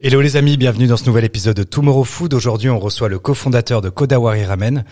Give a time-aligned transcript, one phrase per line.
[0.00, 2.34] Hello les amis, bienvenue dans ce nouvel épisode de Tomorrow Food.
[2.34, 4.84] Aujourd'hui, on reçoit le cofondateur de Kodawari Ramen.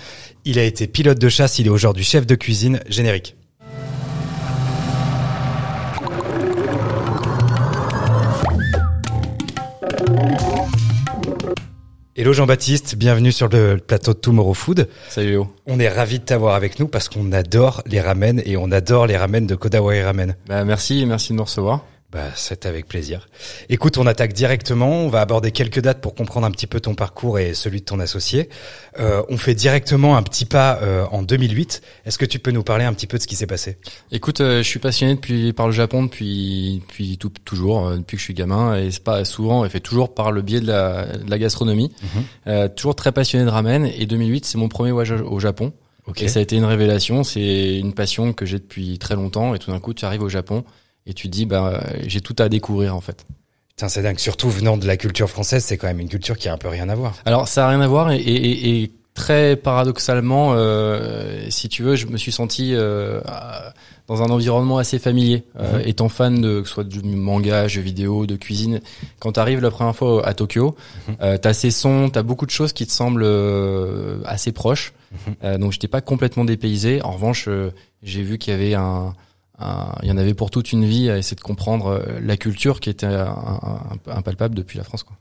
[0.45, 2.79] Il a été pilote de chasse, il est aujourd'hui chef de cuisine.
[2.89, 3.35] Générique.
[12.17, 14.89] Hello Jean-Baptiste, bienvenue sur le plateau de Tomorrow Food.
[15.09, 15.57] Salut Léo.
[15.67, 19.07] On est ravi de t'avoir avec nous parce qu'on adore les ramen et on adore
[19.07, 20.37] les ramen de Kodawari Ramen.
[20.47, 21.85] Bah, merci, merci de nous recevoir.
[22.13, 23.29] Bah, c'est avec plaisir.
[23.69, 25.05] Écoute, on attaque directement.
[25.05, 27.85] On va aborder quelques dates pour comprendre un petit peu ton parcours et celui de
[27.85, 28.49] ton associé.
[28.99, 31.83] Euh, on fait directement un petit pas euh, en 2008.
[32.05, 33.79] Est-ce que tu peux nous parler un petit peu de ce qui s'est passé?
[34.11, 38.17] Écoute, euh, je suis passionné depuis par le Japon depuis depuis tout, toujours euh, depuis
[38.17, 40.67] que je suis gamin et c'est pas souvent et fait toujours par le biais de
[40.67, 41.93] la, de la gastronomie.
[42.47, 42.71] Mhm.
[42.71, 45.73] toujours très passionné de ramen et 2008 c'est mon premier voyage au Japon.
[46.07, 46.23] Ok.
[46.23, 47.23] Et ça a été une révélation.
[47.23, 50.29] C'est une passion que j'ai depuis très longtemps et tout d'un coup tu arrives au
[50.29, 50.65] Japon
[51.07, 53.25] et tu dis bah j'ai tout à découvrir en fait.
[53.71, 54.19] Putain, c'est dingue.
[54.19, 56.69] Surtout venant de la culture française, c'est quand même une culture qui a un peu
[56.69, 57.15] rien à voir.
[57.25, 61.97] Alors ça a rien à voir et, et, et- très paradoxalement, euh, si tu veux,
[61.97, 63.21] je me suis senti euh,
[64.07, 65.89] dans un environnement assez familier, euh, Mhm.
[65.89, 68.81] étant fan de que ce soit du manga, jeux vidéo, de cuisine.
[69.19, 70.75] Quand tu arrives la première fois à Tokyo,
[71.21, 74.93] euh, t'as ces sons, t'as beaucoup de choses qui te semblent euh, assez proches.
[75.45, 77.03] Euh, donc j'étais pas complètement dépaysé.
[77.03, 77.49] En revanche,
[78.03, 79.15] j'ai vu qu'il y avait un-
[80.03, 82.81] il y en avait pour toute une vie à essayer de comprendre euh, la culture
[82.81, 85.03] qui était un- impalpable depuis la France.
[85.03, 85.17] Quoi.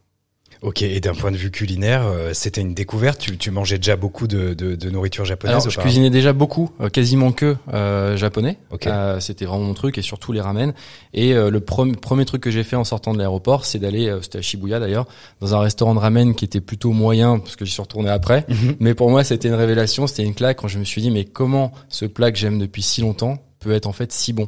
[0.62, 0.82] Ok.
[0.82, 3.18] Et d'un point de vue culinaire, euh, c'était une découverte?
[3.22, 6.70] Tu, tu mangeais déjà beaucoup de, de, de nourriture japonaise Alors, je cuisinais déjà beaucoup,
[6.82, 8.58] euh, quasiment que euh, japonais.
[8.70, 8.86] Ok.
[8.88, 10.74] Euh, C'était vraiment mon truc et surtout les ramen.
[11.14, 14.10] Et euh, le prom- premier truc que j'ai fait en sortant de l'aéroport, c'est d'aller,
[14.10, 15.08] euh, c'était à Shibuya d'ailleurs,
[15.40, 18.46] dans un restaurant de ramen qui était plutôt moyen parce que j'y suis retourné après.
[18.50, 18.76] Mhm.
[18.82, 21.24] Mais pour moi, c'était une révélation, c'était une claque quand je me suis dit mais
[21.24, 24.48] comment ce plat que j'aime depuis si longtemps peut être en fait si bon.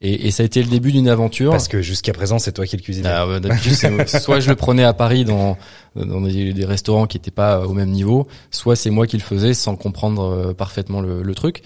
[0.00, 1.50] Et, et ça a été le début d'une aventure.
[1.50, 3.08] Parce que jusqu'à présent, c'est toi qui le cuisinais.
[3.08, 3.40] Ah, ouais,
[4.06, 5.56] soit je le prenais à Paris dans,
[5.96, 9.22] dans des, des restaurants qui étaient pas au même niveau, soit c'est moi qui le
[9.24, 11.62] faisais sans comprendre euh, parfaitement le, le truc.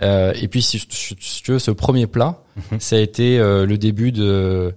[0.00, 2.38] Euh, et puis si, si tu veux, ce premier plat,
[2.70, 2.80] Mhm.
[2.80, 4.74] ça a été euh, le début de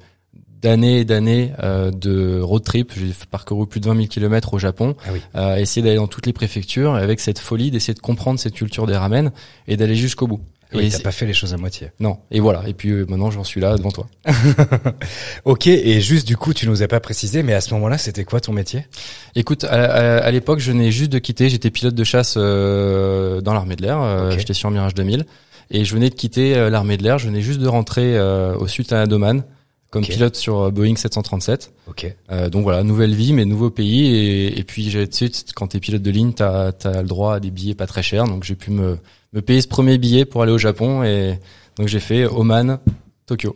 [0.62, 2.92] d'années et d'années euh, de road trip.
[2.96, 5.22] J'ai parcouru plus de 20 000 kilomètres au Japon, Ah oui.
[5.36, 8.88] euh, essayer d'aller dans toutes les préfectures avec cette folie d'essayer de comprendre cette culture
[8.88, 9.32] des ramen
[9.68, 10.40] et d'aller jusqu'au bout.
[10.74, 11.92] Oui, Et t'as pas fait les choses à moitié.
[12.00, 12.64] Non, et voilà.
[12.68, 14.08] Et puis euh, maintenant, j'en suis là devant toi.
[15.46, 18.24] Ok, et juste du coup, tu nous as pas précisé, mais à ce moment-là, c'était
[18.26, 18.86] quoi ton métier?
[19.36, 21.50] Écoute, à, à- à l'époque, je venais juste de quitter.
[21.50, 24.02] J'étais pilote de chasse euh, dans l'armée de l'air.
[24.02, 24.40] euh, Ok.
[24.40, 25.26] J'étais sur Mirage 2000
[25.72, 27.18] et je venais de quitter euh, l'armée de l'air.
[27.20, 29.44] Je venais juste de rentrer euh, au Sultanat d'Oman
[29.92, 31.72] comme pilote sur Boeing 737.
[31.88, 32.14] Ok.
[32.32, 34.08] Euh, donc voilà, nouvelle vie, mais nouveau pays.
[34.14, 37.40] Et, et puis tu sais, quand t'es pilote de ligne, t'as as le droit à
[37.40, 38.26] des billets pas très chers.
[38.26, 38.98] Donc j'ai pu me,
[39.36, 41.04] me payer ce premier billet pour aller au Japon.
[41.04, 41.40] Et
[41.78, 42.80] donc j'ai fait Oman,
[43.28, 43.56] Tokyo.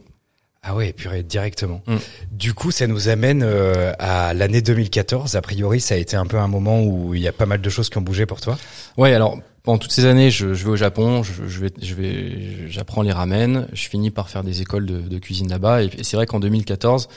[0.62, 1.82] Ah ouais, purée, directement.
[1.88, 1.96] Mm.
[2.34, 5.36] Du coup, ça nous amène euh, à l'année 2014.
[5.36, 7.62] A priori, ça a été un peu un moment où il y a pas mal
[7.62, 8.58] de choses qui ont bougé pour toi.
[8.98, 11.94] Ouais, alors pendant toutes ces années, je, je vais au Japon, je, je vais, je
[11.94, 15.84] vais, j'apprends les ramen, je finis par faire des écoles de, de cuisine là-bas.
[15.84, 17.08] Et, et c'est vrai qu'en 2014,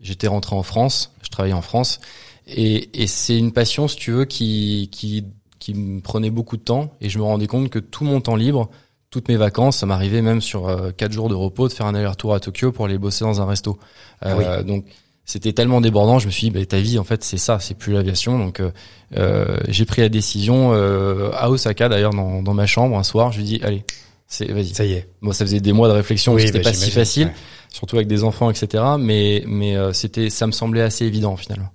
[0.00, 2.00] j'étais rentré en France, je travaillais en France,
[2.46, 5.24] et, et c'est une passion, si tu veux, qui, qui,
[5.62, 6.92] qui me prenait beaucoup de temps.
[7.00, 8.68] Et je me rendais compte que tout mon temps libre,
[9.10, 11.94] toutes mes vacances, ça m'arrivait même sur euh, quatre jours de repos de faire un
[11.94, 13.78] aller-retour à Tokyo pour aller bosser dans un resto.
[14.20, 14.84] Ah Euh, Donc
[15.24, 17.74] c'était tellement débordant, je me suis dit, bah, ta vie, en fait, c'est ça, c'est
[17.74, 18.38] plus l'aviation.
[18.38, 18.72] Donc, euh,
[19.16, 23.30] euh, j'ai pris la décision euh, à Osaka, d'ailleurs, dans, dans ma chambre, un soir,
[23.30, 23.84] je lui dis, allez,
[24.26, 24.74] c'est, vas-y.
[24.74, 25.08] Ça y est.
[25.22, 27.34] Bon, ça faisait des mois de réflexion, Oui, c'était bah, pas si facile, ouais.
[27.70, 28.82] surtout avec des enfants, etc.
[28.98, 31.68] Mais, mais euh, c'était, ça me semblait assez évident finalement.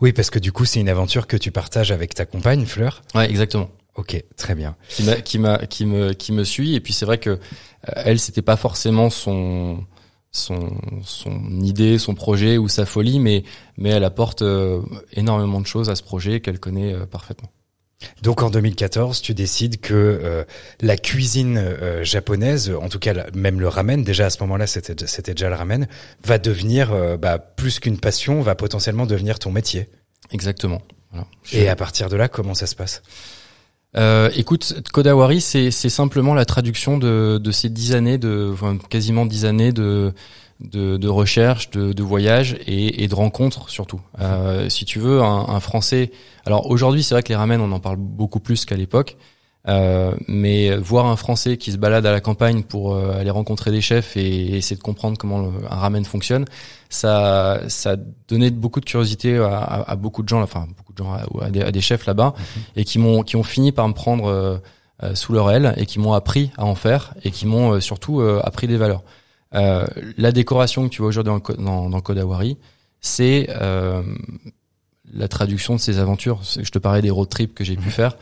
[0.00, 3.02] Oui, parce que du coup, c'est une aventure que tu partages avec ta compagne, Fleur.
[3.14, 3.70] Ouais, exactement.
[3.94, 4.76] Ok, très bien.
[4.88, 6.74] Qui m'a, qui m'a, qui me, qui me suit.
[6.74, 7.38] Et puis c'est vrai que euh,
[7.96, 9.84] elle, c'était pas forcément son,
[10.30, 10.70] son,
[11.04, 13.44] son idée, son projet ou sa folie, mais,
[13.76, 14.80] mais elle apporte euh,
[15.12, 17.50] énormément de choses à ce projet qu'elle connaît euh, parfaitement.
[18.22, 20.44] Donc en 2014, tu décides que euh,
[20.80, 25.06] la cuisine euh, japonaise, en tout cas même le ramen, déjà à ce moment-là c'était
[25.06, 25.86] c'était déjà le ramen,
[26.24, 29.88] va devenir euh, bah, plus qu'une passion, va potentiellement devenir ton métier.
[30.30, 30.82] Exactement.
[31.10, 31.26] Voilà.
[31.52, 33.02] Et à partir de là, comment ça se passe?
[33.96, 38.78] Euh, écoute, Kodawari, c'est c'est simplement la traduction de, de ces dix années, de enfin,
[38.88, 40.14] quasiment dix années de
[40.62, 44.00] de, de recherche, de, de voyage et, et de rencontres surtout.
[44.20, 46.10] Euh, si tu veux, un, un Français.
[46.46, 49.16] Alors aujourd'hui, c'est vrai que les ramen, on en parle beaucoup plus qu'à l'époque.
[49.68, 53.70] Euh, mais voir un Français qui se balade à la campagne pour euh, aller rencontrer
[53.70, 56.46] des chefs et, essayer de comprendre comment le- un ramen fonctionne,
[56.88, 57.94] ça, ça
[58.28, 61.46] donnait beaucoup de curiosité à, à- à beaucoup de gens, enfin beaucoup de gens, à,
[61.66, 62.34] à des, chefs là-bas,
[62.74, 64.56] et qui m'ont, qui ont fini par me prendre euh,
[65.04, 67.80] euh, sous leur aile et qui m'ont appris à en faire et qui m'ont euh,
[67.80, 69.02] surtout euh, appris des valeurs.
[69.54, 72.58] Euh, la décoration que tu vois aujourd'hui dans, dans, dans Kodawari,
[73.00, 73.48] c'est
[75.14, 76.40] la traduction de ces aventures.
[76.42, 78.16] Je te parlais des road trips que j'ai pu faire.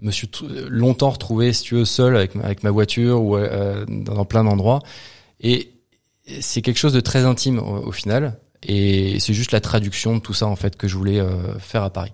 [0.00, 0.30] Je me suis
[0.68, 3.36] longtemps retrouvé, si tu veux, seul avec, avec ma voiture ou
[3.88, 4.82] dans plein d'endroits.
[5.40, 5.72] Et
[6.40, 8.38] c'est quelque chose de très intime au, final.
[8.62, 11.20] Et c'est juste la traduction de tout ça en fait que je voulais
[11.58, 12.12] faire à Paris.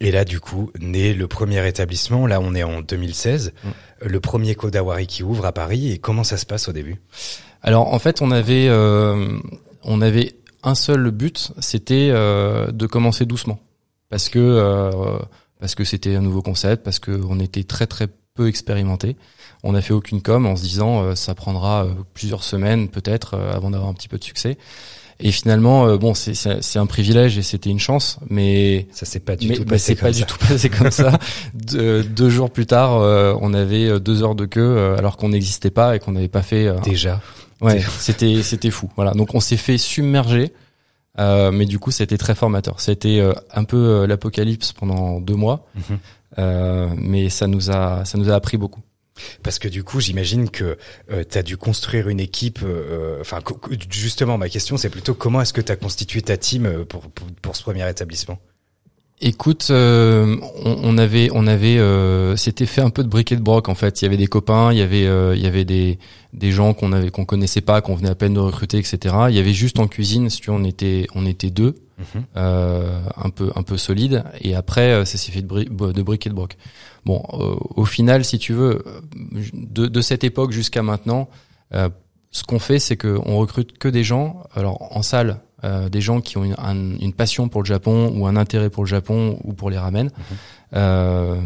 [0.00, 2.26] Et là, du coup, naît le premier établissement.
[2.26, 3.52] Là, on est en 2016.
[3.62, 3.68] Mm.
[4.06, 5.92] Le premier Kodawari qui ouvre à Paris.
[5.92, 7.00] Et comment ça se passe au début?
[7.62, 9.38] Alors, en fait, on avait, euh,
[9.84, 13.60] on avait un seul but, c'était euh, de commencer doucement,
[14.08, 15.18] parce que euh,
[15.58, 19.16] parce que c'était un nouveau concept, parce que on était très très peu expérimenté.
[19.62, 23.90] On n'a fait aucune com en se disant ça prendra plusieurs semaines peut-être avant d'avoir
[23.90, 24.56] un petit peu de succès.
[25.22, 29.36] Et finalement, euh, bon, c'est un privilège et c'était une chance, mais ça s'est pas
[29.36, 30.18] du tout passé comme pas ça.
[30.18, 31.18] du tout passé comme ça.
[31.54, 35.70] deux jours plus tard, euh, on avait euh, deux heures de queue alors qu'on n'existait
[35.70, 36.72] pas et qu'on n'avait pas fait.
[36.82, 37.20] Déjà.
[37.60, 38.88] Ouais, c'était c'était fou.
[38.96, 40.52] Voilà, donc on s'est fait submerger.
[41.18, 42.80] Euh, mais du coup, c'était très formateur.
[42.80, 43.22] C'était
[43.52, 45.66] un peu l'apocalypse pendant deux mois,
[46.38, 48.80] euh, mais ça nous a ça nous a appris beaucoup.
[49.42, 50.76] Parce que du coup, j'imagine que
[51.10, 52.60] euh, tu dû construire une équipe.
[52.62, 53.40] Euh, enfin,
[53.90, 57.02] justement, ma question, c'est plutôt comment est-ce que tu as constitué ta team euh, pour,
[57.42, 58.38] pour ce premier établissement?
[59.22, 63.42] Écoute, euh, on, on, avait, on avait, euh, c'était fait un peu de briquet de
[63.42, 64.00] broc en fait.
[64.00, 65.98] Il y avait des copains, il y avait, euh, il y avait des,
[66.32, 69.14] des gens qu'on avait, qu'on connaissait pas, qu'on venait à peine de recruter, etc.
[69.28, 72.24] Il y avait juste en cuisine, si tu on était, on était deux, mhm.
[72.34, 74.24] un peu, un peu solide.
[74.40, 76.56] Et après, ça s'est fait de, de briquet de broc.
[77.04, 77.22] Bon,
[77.76, 78.82] au final, si tu veux,
[79.52, 81.28] de, de cette époque jusqu'à maintenant,
[82.30, 84.44] ce qu'on fait, c'est qu'on recrute que des gens.
[84.54, 88.26] Alors en salle, euh, des gens qui ont une, une, passion pour le Japon ou
[88.26, 90.06] un intérêt pour le Japon ou pour les ramen.
[90.06, 90.36] Mhm.
[90.74, 91.40] Euh,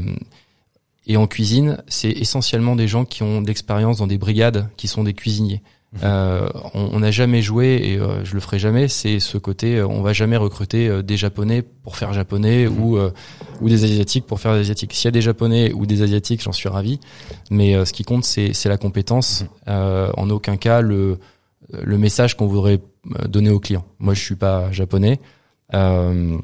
[1.07, 4.89] et en cuisine, c'est essentiellement des gens qui ont de l'expérience dans des brigades, qui
[4.89, 5.63] sont des cuisiniers.
[5.95, 6.01] Mhm.
[6.03, 8.89] Euh, on n'a jamais joué et euh, je le ferai jamais.
[8.89, 12.81] C'est ce côté, euh, on va jamais recruter euh, des japonais pour faire japonais mhm.
[12.81, 12.99] ou
[13.61, 14.93] ou des asiatiques pour faire des asiatiques.
[14.93, 16.99] S'il y a des japonais ou des asiatiques, j'en suis ravi.
[17.51, 19.45] Mais ce qui compte, c'est c'est la compétence.
[19.67, 21.19] en aucun cas le
[21.73, 22.81] le message qu'on voudrait
[23.29, 23.85] donner aux clients.
[23.99, 25.21] Moi, je suis pas japonais,
[25.75, 26.39] euh,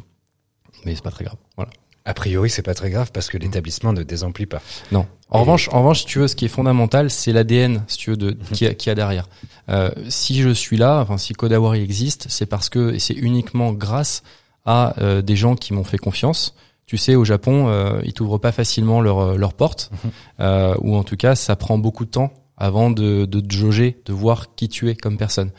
[0.85, 1.39] mais c'est pas très grave.
[1.57, 1.71] Voilà.
[2.05, 4.63] A priori, c'est pas très grave parce que l'établissement ne désemplit pas.
[4.91, 5.07] Non.
[5.29, 8.11] En revanche, en revanche, si tu veux, ce qui est fondamental, c'est l'ADN, si tu
[8.11, 9.29] veux, de qui a, qui a derrière.
[9.69, 14.23] Euh, si je suis là, enfin, si Kodawari existe, c'est parce que c'est uniquement grâce
[14.65, 16.55] à euh, des gens qui m'ont fait confiance.
[16.87, 20.11] Tu sais, au Japon, euh, ils t'ouvrent pas facilement leurs leur portes, mhm.
[20.41, 24.01] euh, ou en tout cas, ça prend beaucoup de temps avant de, de te jauger,
[24.05, 25.51] de voir qui tu es comme personne.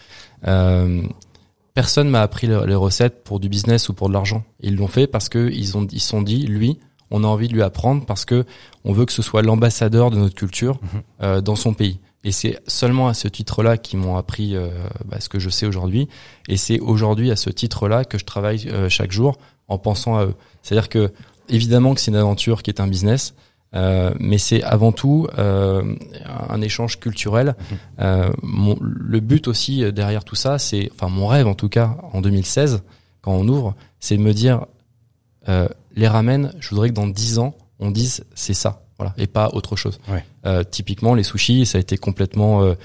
[0.48, 1.01] Euh,
[1.74, 4.44] personne m'a appris les recettes pour du business ou pour de l'argent.
[4.62, 7.53] Ils l'ont fait parce que ils ont ils sont dit lui, on a envie de
[7.53, 8.45] lui apprendre parce que
[8.86, 11.01] on veut que ce soit l'ambassadeur de notre culture mhm.
[11.24, 12.00] euh, dans son pays.
[12.24, 14.69] Et c'est seulement à ce titre-là qu'ils m'ont appris euh,
[15.06, 16.07] bah, ce que je sais aujourd'hui.
[16.47, 19.38] Et c'est aujourd'hui à ce titre-là que je travaille euh, chaque jour
[19.68, 20.36] en pensant à eux.
[20.62, 21.12] C'est-à-dire que
[21.50, 23.33] évidemment que c'est une aventure qui est un business,
[23.73, 25.95] euh, mais c'est avant tout euh,
[26.50, 27.56] un échange culturel.
[27.57, 27.77] Mhm.
[28.01, 31.97] Euh, mon, le but aussi derrière tout ça, c'est, enfin mon rêve en tout cas
[32.12, 32.83] en 2016,
[33.21, 34.65] quand on ouvre, c'est de me dire
[35.47, 36.53] euh, les ramen.
[36.59, 40.00] Je voudrais que dans 10 ans, on dise c'est ça, voilà, et pas autre chose.
[40.09, 40.23] Ouais.
[40.65, 42.75] typiquement, les sushis, ça a été complètement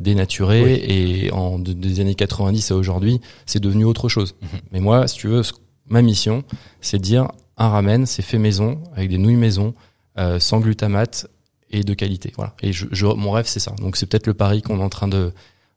[0.00, 4.34] dénaturé et en des années 90 à aujourd'hui, c'est devenu autre chose.
[4.42, 4.48] Mhm.
[4.72, 5.42] Mais moi, si tu veux,
[5.86, 6.44] ma mission,
[6.80, 11.28] c'est de dire un ramen, c'est fait maison avec des nouilles maison euh, sans glutamate
[11.70, 12.32] et de qualité.
[12.36, 12.54] Voilà.
[12.62, 13.72] Et je, je mon rêve, c'est ça.
[13.78, 15.32] Donc c'est peut-être le pari qu'on est en train de,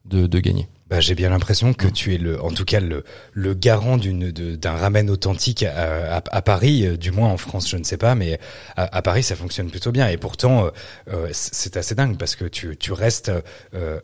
[0.06, 0.68] de, de gagner.
[0.90, 4.32] Bah, j'ai bien l'impression que tu es le, en tout cas le, le garant d'une
[4.32, 8.14] d'un ramen authentique à, à, Paris, euh, du moins en France, je ne sais pas,
[8.14, 8.40] mais
[8.76, 10.08] à, Paris ça fonctionne plutôt bien.
[10.10, 10.70] Et pourtant,
[11.12, 13.32] euh, c'est assez dingue parce que tu tu restes
[13.74, 14.00] euh,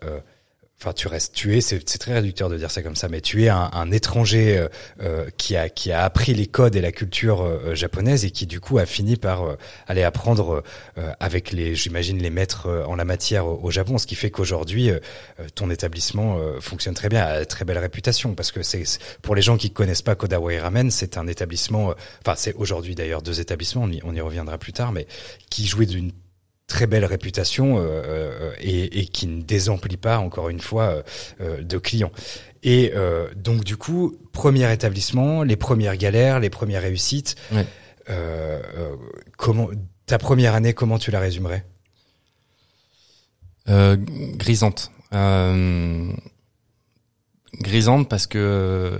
[0.81, 3.50] enfin tu restes tué c'est très réducteur de dire ça comme ça mais tu es
[3.50, 4.67] un, un étranger euh,
[5.01, 8.48] euh, qui a qui a appris les codes et la culture euh, japonaise et qui
[8.48, 9.57] du coup a fini par
[9.88, 10.63] aller apprendre
[11.19, 13.98] avec les j'imagine les maîtres en la matière au, Japon.
[13.98, 14.91] Ce qui fait qu'aujourd'hui
[15.55, 18.33] ton établissement fonctionne très bien a très belle réputation.
[18.36, 18.83] Parce que c'est
[19.21, 23.21] pour les gens qui connaissent pas Kodawai Ramen c'est un établissement enfin c'est aujourd'hui d'ailleurs
[23.21, 25.07] deux établissements on y, on y reviendra plus tard mais
[25.50, 26.12] qui jouait d'une
[26.69, 31.03] très belle réputation euh, euh, et, et, qui ne désemplit pas encore une fois
[31.41, 32.13] euh, de clients.
[32.63, 32.93] Et
[33.38, 37.38] donc du coup, premier établissement, les premières galères, les premières réussites.
[37.53, 37.65] Ouais.
[39.38, 39.69] comment
[40.05, 41.63] ta première année, comment tu la résumerais?
[43.65, 44.91] Grisante.
[47.61, 48.99] grisante parce que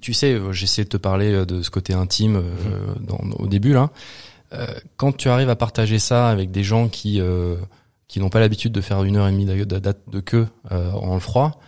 [0.00, 3.04] tu sais, j'essaie de te parler de ce côté intime mmh.
[3.04, 3.90] dans, au début là.
[4.52, 7.56] Euh, quand tu arrives à partager ça avec des gens qui euh,
[8.08, 10.92] qui n'ont pas l'habitude de faire une heure et demie de date de queue euh,
[10.92, 11.60] en froid,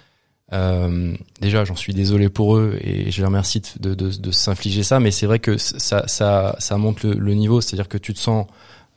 [0.52, 4.82] Euh, déjà, j'en suis désolé pour eux et je les remercie de, de, de s'infliger
[4.82, 8.18] ça, mais c'est vrai que ça, ça, ça monte le, niveau, c'est-à-dire que tu te
[8.18, 8.46] sens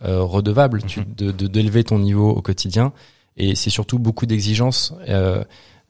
[0.05, 1.05] euh, redevable tu, mhm.
[1.15, 2.93] de d'élever ton niveau au quotidien,
[3.37, 5.43] et c'est surtout beaucoup d'exigences, euh,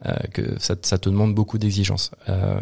[0.05, 2.12] euh, que ça, ça, te demande beaucoup d'exigences.
[2.27, 2.60] Euh,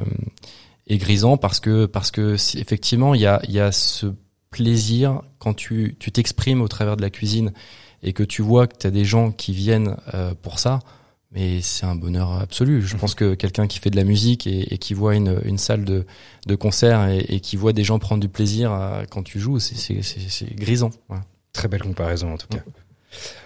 [0.88, 4.08] et grisant parce que parce que effectivement il y a il y a ce
[4.50, 7.52] plaisir quand tu tu t'exprimes au travers de la cuisine
[8.02, 10.80] et que tu vois que tu as des gens qui viennent euh, pour ça
[11.32, 12.82] mais c'est un bonheur absolu.
[12.82, 15.86] Je pense que quelqu'un qui fait de la musique et, qui voit une, une, salle
[15.86, 16.06] de,
[16.48, 20.90] de concert et, qui voit des gens prendre du plaisir quand tu joues, c'est grisant.
[21.54, 22.64] Très belle comparaison en tout cas.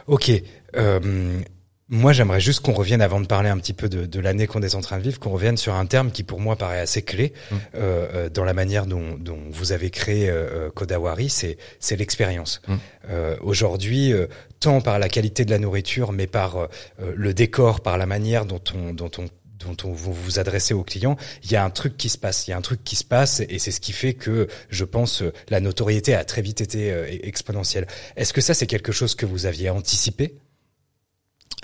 [0.07, 0.31] Ok.
[0.75, 1.41] Euh,
[1.89, 4.61] moi, j'aimerais juste qu'on revienne, avant de parler un petit peu de, de l'année qu'on
[4.61, 7.01] est en train de vivre, qu'on revienne sur un terme qui, pour moi, paraît assez
[7.01, 7.55] clé mm.
[7.55, 11.57] euh, euh, dans la manière dont, dont vous avez créé euh, Kodawari, c'est
[11.97, 12.61] l'expérience.
[12.67, 12.75] Mm.
[13.09, 14.27] Euh, Aujourd'hui, euh,
[14.61, 16.67] tant par la qualité de la nourriture, mais par euh,
[17.15, 19.25] le décor, par la manière dont on dont on
[19.59, 22.47] dont on, vous vous adressez aux clients, il y a un truc qui se passe,
[22.47, 24.83] il y a un truc qui se passe, et c'est ce qui fait que, je
[24.83, 26.93] pense, la notoriété a très vite été
[27.25, 27.87] exponentielle.
[28.17, 30.35] Est-ce que ça, c'est quelque chose que vous aviez anticipé?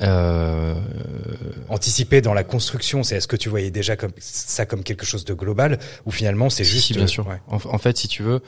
[0.01, 0.75] Euh...
[1.67, 5.25] Anticiper dans la construction, c'est est-ce que tu voyais déjà comme ça comme quelque chose
[5.25, 7.27] de global ou finalement c'est juste bien sûr.
[7.47, 8.41] En, fait, si tu veux,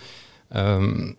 [0.56, 1.14] euh,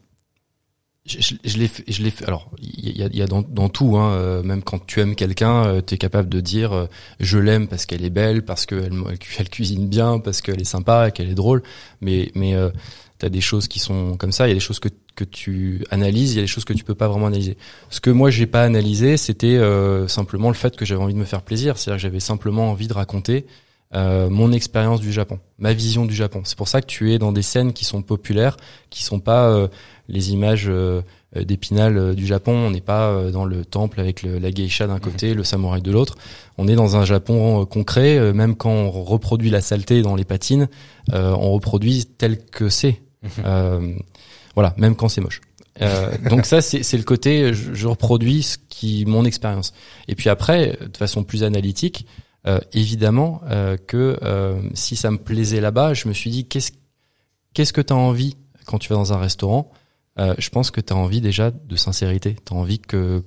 [1.04, 2.12] je, je l'ai fait, je l'ai.
[2.26, 5.16] Alors, il y a, y a dans, dans, tout, hein, euh, même quand tu aimes
[5.16, 6.86] quelqu'un, euh, tu es capable de dire euh,
[7.18, 8.92] je l'aime parce qu'elle est belle, parce qu'elle
[9.38, 11.62] elle cuisine bien, parce qu'elle est sympa, qu'elle est drôle.
[12.00, 12.54] Mais mais
[13.18, 14.46] tu as des choses qui sont comme ça.
[14.46, 16.72] Il y a des choses que que tu analyses, il y a des choses que
[16.72, 17.56] tu peux pas vraiment analyser.
[17.90, 19.60] Ce que moi j'ai pas analysé, c'était
[20.08, 21.78] simplement le fait que j'avais envie de me faire plaisir.
[21.78, 23.46] C'est-à-dire que j'avais simplement envie de raconter
[23.94, 26.40] euh, mon expérience du Japon, ma vision du Japon.
[26.44, 28.56] C'est pour ça que tu es dans des scènes qui sont populaires,
[28.88, 29.68] qui sont pas euh,
[30.08, 31.02] les images euh,
[31.36, 32.52] d'épinal du Japon.
[32.52, 35.36] On n'est pas dans le temple avec le, la geisha d'un côté, mhm.
[35.36, 36.14] le samouraï de l'autre.
[36.56, 38.32] On est dans un Japon concret.
[38.32, 40.68] même quand on reproduit la saleté dans les patines,
[41.12, 43.02] on reproduit tel que c'est.
[43.22, 43.98] Mhm.
[44.54, 45.40] Voilà, même quand c'est moche.
[46.28, 49.72] donc ça c'est le côté je, je, reproduis ce qui mon expérience
[50.06, 52.06] et puis après de façon plus analytique
[52.44, 56.72] euh, évidemment euh, que euh, si ça me plaisait là-bas, je me suis dit qu'est-ce
[57.54, 59.70] qu'est-ce que tu as envie quand tu vas dans un restaurant?
[60.16, 62.36] Je pense que tu as envie déjà de sincérité.
[62.44, 63.24] Tu as envie que,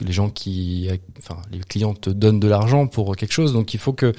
[0.00, 3.80] les gens qui enfin les clients te donnent de l'argent pour quelque chose, donc il
[3.80, 4.12] faut que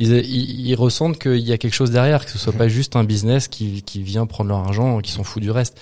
[0.00, 3.04] ils, ils, ressentent qu'il y a quelque chose derrière, que ce soit pas juste un
[3.04, 5.78] business qui, qui vient prendre leur argent, qui s'en fout du reste.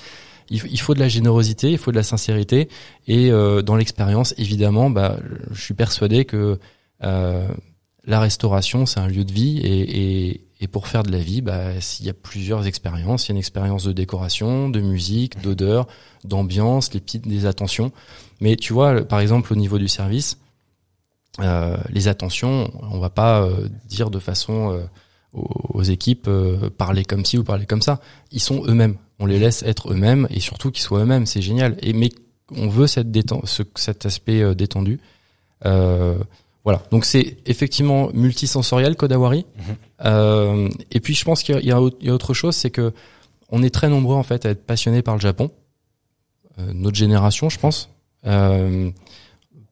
[0.50, 2.70] Il, faut de la générosité, il faut de la sincérité,
[3.06, 5.18] et dans l'expérience, évidemment, bah,
[5.50, 6.58] je suis persuadé que
[7.04, 7.48] euh,
[8.04, 11.42] la restauration, c'est un lieu de vie et, et, et, pour faire de la vie,
[11.42, 13.26] bah, il y a plusieurs expériences.
[13.26, 15.86] Il y a une expérience de décoration, de musique, d'odeur,
[16.24, 17.92] d'ambiance, les petites des attentions.
[18.40, 20.47] Mais tu vois, par exemple, au niveau du service, euh,
[21.90, 24.82] les attentions, on va pas euh, dire de façon euh,
[25.32, 28.00] aux, équipes euh, parler comme ci ou parler comme ça.
[28.32, 28.96] Ils sont eux-mêmes.
[29.18, 31.26] On les laisse être eux-mêmes et surtout qu'ils soient eux-mêmes.
[31.26, 31.76] C'est génial.
[31.80, 32.10] Et mais
[32.56, 35.00] on veut cette détente, ce, cet aspect détendu.
[35.66, 36.18] Euh,
[36.64, 39.46] voilà, donc c'est effectivement multisensoriel Kodawari.
[39.56, 39.76] Mhm.
[40.04, 42.92] Euh, et puis je pense qu'il y, a autre chose, c'est que
[43.48, 45.50] on est très nombreux en fait à être passionnés par le Japon,
[46.58, 47.90] euh, notre génération, je pense.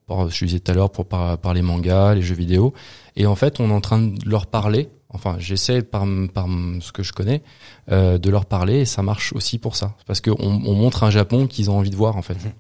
[0.09, 2.73] Je disais tout à l'heure pour par, les mangas, les jeux vidéo,
[3.17, 4.89] et en fait on est en train de leur parler.
[5.09, 6.47] Enfin, j'essaie par, par
[6.81, 7.43] ce que je connais
[7.91, 11.11] euh, de leur parler, et ça marche aussi pour ça, parce qu'on on montre un
[11.11, 12.35] Japon qu'ils ont envie de voir en fait.
[12.35, 12.53] Mhm.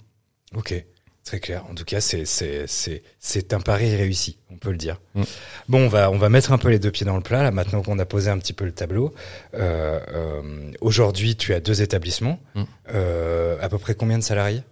[0.56, 0.84] Ok.
[1.26, 1.64] Très clair.
[1.68, 5.00] En tout cas, c'est c'est c'est c'est un pari réussi, on peut le dire.
[5.16, 5.22] Mm.
[5.68, 7.50] Bon, on va on va mettre un peu les deux pieds dans le plat là.
[7.50, 9.12] Maintenant qu'on a posé un petit peu le tableau.
[9.54, 12.38] Euh, euh, Aujourd'hui, tu as deux établissements.
[12.54, 12.62] Mm.
[12.94, 14.62] Euh, à peu près combien de salariés?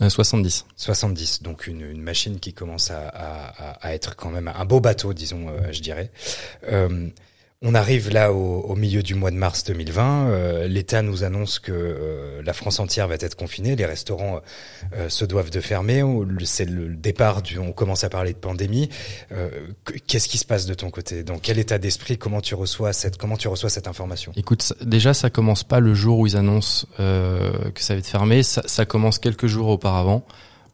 [0.00, 0.66] 70.
[0.76, 1.42] 70.
[1.42, 5.12] Donc une, une machine qui commence à, à, à, être quand même un beau bateau,
[5.12, 6.10] disons, euh, je dirais.
[6.70, 7.08] Euh,
[7.64, 10.26] on arrive là au, milieu du mois de mars 2020.
[10.26, 13.76] Euh, L'État nous annonce que euh, la France entière va être confinée.
[13.76, 14.40] Les restaurants
[14.96, 16.02] euh, se doivent de fermer.
[16.44, 17.58] C'est le départ du.
[17.58, 18.88] On commence à parler de pandémie.
[20.08, 21.22] Qu'est-ce qui se passe de ton côté?
[21.22, 22.18] Dans quel état d'esprit?
[22.18, 24.32] Comment tu reçois cette Comment tu reçois cette information?
[24.34, 28.42] Écoute, déjà ça commence pas le jour où ils annoncent que ça va être fermé.
[28.42, 30.24] Ça, ça commence quelques jours auparavant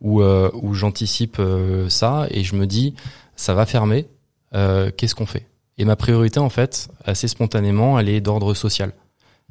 [0.00, 1.40] où où j'anticipe
[1.88, 2.94] ça et je me dis
[3.36, 4.06] ça va fermer.
[4.52, 5.46] Qu'est-ce qu'on fait?
[5.78, 8.92] Et ma priorité, en fait, assez spontanément, elle est d'ordre social.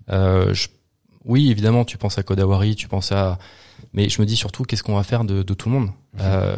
[0.10, 0.68] Euh, je,
[1.24, 3.40] oui, évidemment, tu penses à Kodawari, tu penses à,
[3.94, 5.88] mais je me dis surtout qu'est-ce qu'on va faire de, de, tout le monde?
[5.88, 6.20] Mhm.
[6.22, 6.56] Euh,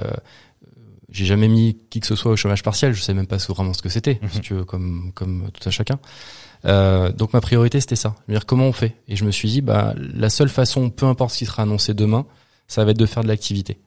[1.12, 3.74] j'ai jamais mis qui que ce soit au chômage partiel, je sais même pas vraiment
[3.74, 4.30] ce que c'était, mhm.
[4.30, 6.00] si tu veux, comme comme tout à chacun.
[6.66, 8.96] Euh, donc ma priorité c'était ça, dire comment on fait?
[9.08, 11.94] Et je me suis dit bah la seule façon, peu importe ce qui sera annoncé
[11.96, 12.26] demain,
[12.68, 13.80] ça va être de faire de l'activité.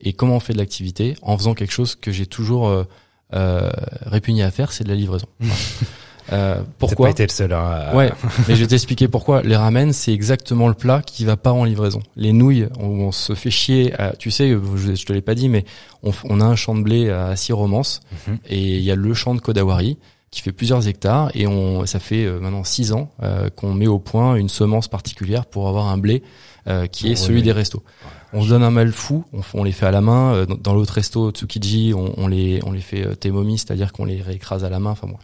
[0.00, 1.16] Et comment on fait de l'activité?
[1.22, 2.86] En faisant quelque chose que j'ai toujours
[3.34, 3.70] euh,
[4.06, 5.26] répugné à faire, c'est de la livraison.
[6.30, 7.54] Euh, pourquoi pas été le seul.
[7.54, 8.12] Hein, Ouais,
[8.46, 9.40] mais je vais t'expliquer pourquoi.
[9.40, 12.02] Les ramen, c'est exactement le plat qui va pas en livraison.
[12.16, 13.94] Les nouilles, on, se fait chier.
[14.18, 15.64] tu sais, je, je te l'ai pas dit, mais
[16.02, 18.40] on, on, a un champ de blé à six romances mhm.
[18.46, 19.96] et il y a le champ de Kodawari
[20.30, 23.86] qui fait plusieurs hectares et on, ça fait euh, maintenant six ans euh, qu'on met
[23.86, 26.22] au point une semence particulière pour avoir un blé
[26.66, 27.82] euh, qui est celui des restos.
[28.32, 30.44] On se donne un mal fou, on, on les fait à la main.
[30.46, 34.64] dans l'autre resto Tsukiji, on, on, les on les fait temomi, c'est-à-dire qu'on les réécrase
[34.64, 34.90] à la main.
[34.90, 35.18] Enfin bon,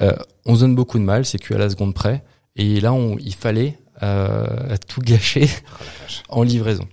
[0.00, 0.14] euh,
[0.46, 2.22] on se donne beaucoup de mal, c'est cuit à la seconde près.
[2.56, 5.84] Et là, on, il fallait euh, tout gâcher oh
[6.40, 6.86] en livraison.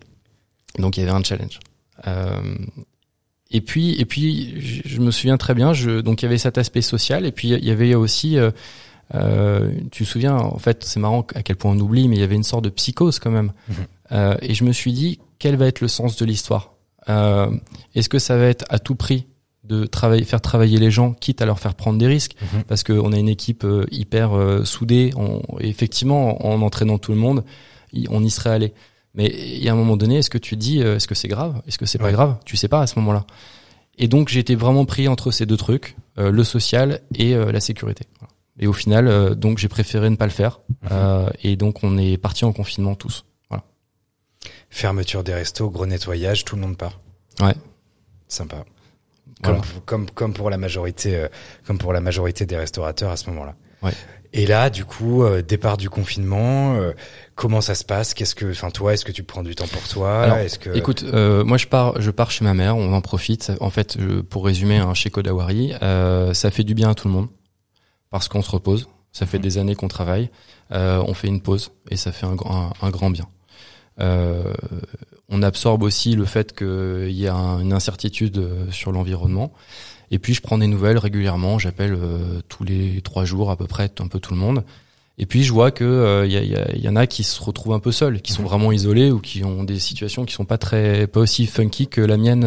[0.79, 1.59] Donc il y avait un challenge.
[2.07, 2.55] Euh,
[3.49, 5.73] et puis, et puis, je, me souviens très bien.
[5.73, 8.51] Je, donc il y avait cet aspect social, et puis il y avait aussi, euh,
[9.15, 12.19] euh, tu te souviens, en fait, c'est marrant à quel point on oublie, mais il
[12.19, 13.53] y avait une sorte de psychose quand même.
[13.69, 13.75] Mhm.
[14.11, 16.73] Euh, et je me suis dit, quel va être le sens de l'histoire
[17.07, 19.27] Est-ce que ça va être à tout prix
[19.67, 22.63] de travailler, faire travailler les gens, quitte à leur faire prendre des risques, mhm.
[22.63, 25.11] parce qu'on a une équipe euh, hyper euh, soudée.
[25.17, 27.43] On, effectivement, en entraînant tout le monde,
[28.09, 28.73] on y serait allé.
[29.13, 31.27] Mais il y a un moment donné, est-ce que tu dis, euh, est-ce que c'est
[31.27, 32.37] grave, est-ce que c'est pas grave?
[32.45, 33.25] Tu sais pas à ce moment-là.
[33.97, 38.05] Et donc j'ai été vraiment pris entre ces deux trucs, le social et la sécurité.
[38.59, 40.59] Et au final, donc j'ai préféré ne pas le faire.
[40.83, 41.31] Mhm.
[41.41, 43.25] et donc on est parti en confinement tous.
[44.69, 46.99] Fermeture des restos, gros nettoyage, tout le monde part.
[47.41, 47.55] Ouais.
[48.27, 48.65] Sympa.
[49.43, 51.27] Comme, comme, comme pour la majorité, euh,
[51.65, 53.55] comme pour la majorité des restaurateurs à ce moment-là.
[53.83, 53.91] Ouais.
[54.33, 56.91] Et là, du coup, euh, départ du confinement, euh,
[57.35, 58.13] comment ça se passe?
[58.13, 60.41] Qu'est-ce que, enfin, toi, est-ce que tu prends du temps pour toi?
[60.41, 62.75] Est-ce que Écoute, moi, je pars, je pars chez ma mère.
[62.75, 63.51] On en profite.
[63.61, 67.27] En fait, pour résumer, hein, chez Kodawari, ça fait du bien à tout le monde
[68.09, 68.89] parce qu'on se repose.
[69.11, 69.41] Ça fait mmh.
[69.41, 70.29] des années qu'on travaille.
[70.71, 73.27] on fait une pause et ça fait un, un, un grand bien.
[73.99, 74.53] Euh,
[75.29, 79.51] on absorbe aussi le fait qu'il y a une incertitude euh, sur l'environnement.
[80.09, 83.67] Et puis je prends des nouvelles régulièrement, j'appelle euh, tous les trois jours à peu
[83.67, 84.63] près un peu tout le monde.
[85.17, 87.91] Et puis je vois que il y, y, en a qui se retrouvent un peu
[87.91, 91.19] seuls, qui sont vraiment isolés ou qui ont des situations qui sont pas très pas
[91.21, 92.45] aussi funky que la mienne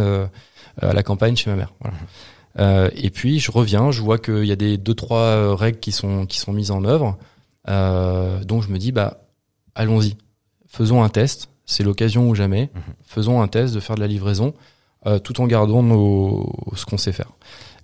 [0.80, 1.72] à la campagne chez ma mère.
[1.80, 2.90] Voilà.
[2.94, 6.26] et puis je reviens, je vois qu'il y a des deux trois règles qui sont
[6.26, 7.18] qui sont mises en œuvre.
[7.66, 9.24] donc je me dis bah
[9.74, 10.16] allons-y,
[10.70, 12.82] faisons un test, c'est l'occasion ou jamais, mhm.
[13.04, 14.54] faisons un test de faire de la livraison
[15.06, 17.32] euh, tout en gardant nos, ce qu'on sait faire.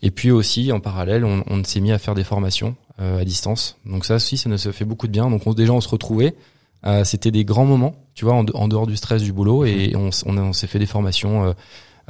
[0.02, 3.24] Et puis aussi, en parallèle, on, on s'est mis à faire des formations euh, à
[3.24, 3.78] distance.
[3.86, 5.30] Donc ça aussi, ça nous a fait beaucoup de bien.
[5.30, 6.34] Donc on, déjà, on se retrouvait.
[6.84, 9.64] Euh, C'était des grands moments, tu vois, en, dehors du stress du boulot.
[9.64, 10.10] Et mhm.
[10.26, 11.54] on, on, s'est fait des formations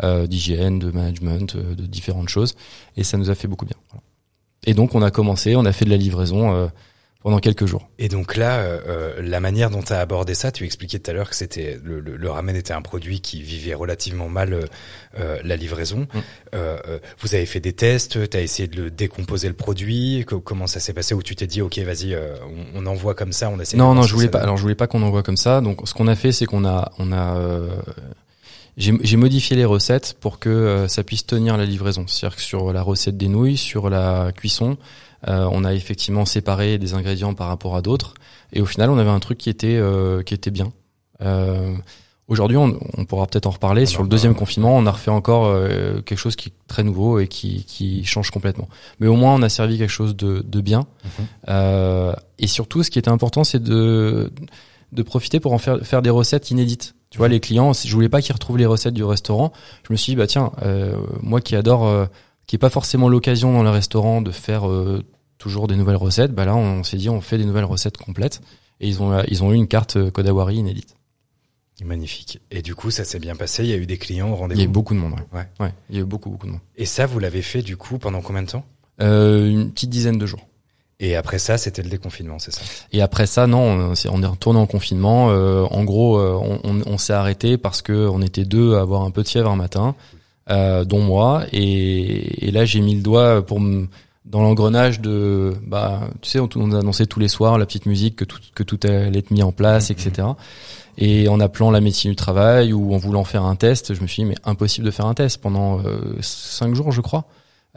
[0.03, 2.55] euh, d'hygiène, de management, de différentes choses.
[2.97, 4.01] Et ça nous a fait beaucoup de bien.
[4.67, 6.69] Et donc on a commencé, on a fait de la livraison
[7.27, 7.89] pendant quelques jours.
[7.99, 11.11] Et donc là, euh, euh, la manière dont tu as abordé ça, tu expliquais tout
[11.11, 14.69] à l'heure que c'était le, le, ramen était un produit qui vivait relativement mal
[15.19, 16.07] euh, la livraison.
[16.15, 16.59] Mm.
[17.19, 20.25] vous avez fait des tests, tu as essayé de le décomposer le produit.
[20.25, 23.51] comment ça s'est passé Ou tu t'es dit, ok, vas-y, on, on, envoie comme ça,
[23.51, 23.77] on essaie.
[23.77, 24.39] Non, non, je voulais pas.
[24.39, 25.61] Alors je voulais pas qu'on envoie comme ça.
[25.61, 27.41] Donc ce qu'on a fait, c'est qu'on a, on a
[28.77, 32.05] j'ai modifié les recettes pour que ça puisse tenir la livraison.
[32.07, 34.77] C'est-à-dire que sur la recette des nouilles, sur la cuisson,
[35.29, 38.15] euh, on a effectivement séparé des ingrédients par rapport à d'autres,
[38.53, 40.73] et au final, on avait un truc qui était euh, qui était bien.
[41.23, 41.75] Euh,
[42.29, 42.73] aujourd'hui, on,
[43.07, 43.87] pourra peut-être en reparler.
[43.87, 45.57] Sur le deuxième confinement, on a refait encore
[46.05, 48.69] quelque chose qui est très nouveau et qui, qui change complètement.
[49.01, 50.87] Mais au moins, on a servi quelque chose de, de bien.
[51.49, 52.15] Mhm.
[52.39, 54.33] et surtout, ce qui était important, c'est de
[54.93, 56.95] de profiter pour en faire faire des recettes inédites.
[57.11, 57.33] Tu vois, mhm.
[57.33, 59.53] les clients, je voulais pas qu'ils retrouvent les recettes du restaurant.
[59.87, 60.53] Je me suis dit, bah tiens,
[61.23, 62.09] moi qui adore
[62.47, 65.03] qui est pas forcément l'occasion dans le restaurant de faire euh,
[65.39, 68.41] toujours des nouvelles recettes, bah là on s'est dit on fait des nouvelles recettes complètes
[68.81, 70.97] et ils ont ils ont eu une carte euh, Kodawari inédite.
[71.85, 72.41] Magnifique.
[72.51, 73.63] Et du coup, ça s'est bien passé.
[73.63, 74.61] Il y a eu des clients au rendez-vous.
[74.61, 75.17] Il y a eu beaucoup de monde.
[75.33, 75.47] Ouais.
[75.61, 75.73] ouais.
[75.91, 76.61] Il y a eu beaucoup beaucoup de monde.
[76.77, 78.65] Et ça, vous l'avez fait du coup pendant combien de temps?
[79.03, 80.47] Euh, Une petite dizaine de jours.
[81.01, 82.63] Et après ça, c'était le déconfinement, c'est ça?
[82.93, 85.29] Et après ça, non, on est, retourné en confinement.
[85.29, 88.81] Euh, en gros, euh, on, on, on s'est arrêté parce que on était deux à
[88.81, 89.95] avoir un peu de fièvre un matin
[90.51, 91.45] euh, dont moi.
[91.53, 93.89] Et, et là, j'ai mis le doigt pour me
[94.25, 98.17] dans l'engrenage de bah tu sais on, on annonçait tous les soirs la petite musique
[98.17, 100.27] que tout que tout allait être mis en place etc
[100.99, 104.09] et en appelant la médecine du travail ou en voulant faire un test je me
[104.09, 107.27] suis dit mais impossible de faire un test pendant euh, cinq jours je crois.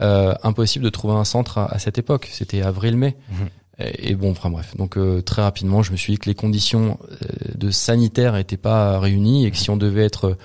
[0.02, 2.30] Euh, impossible de trouver un centre à, cette époque.
[2.32, 3.16] C'était avril mai.
[3.30, 3.92] Mm-hmm.
[3.98, 4.74] et, bon enfin bref.
[4.76, 7.16] Donc euh, très rapidement je me suis dit que les conditions euh,
[7.54, 10.38] de sanitaire étaient pas réunies et que si on devait être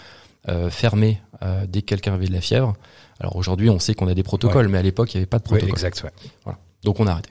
[0.49, 2.76] euh, fermé euh, dès que quelqu'un avait de la fièvre.
[3.19, 5.39] Alors aujourd'hui, on sait qu'on a des protocoles, mais à l'époque, il n'y avait pas
[5.39, 5.69] de protocole.
[5.69, 6.12] exact, ouais.
[6.43, 6.60] Voilà.
[6.84, 7.30] Donc on a arrêté.